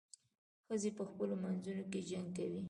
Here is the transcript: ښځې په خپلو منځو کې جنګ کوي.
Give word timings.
ښځې 0.65 0.89
په 0.97 1.03
خپلو 1.09 1.33
منځو 1.43 1.73
کې 1.91 1.99
جنګ 2.09 2.27
کوي. 2.37 2.59